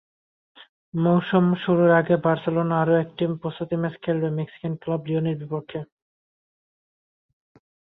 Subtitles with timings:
[0.97, 5.79] মৌসুম শুরুর আগে বার্সেলোনা আরও একটি প্রস্তুতি ম্যাচ খেলবে মেক্সিকান ক্লাব লিওনের বিপক্ষে।